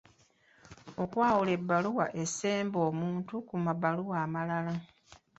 [1.03, 4.73] Okwawula ebbaluwa esemba omuntu ku mabaluwa amalala.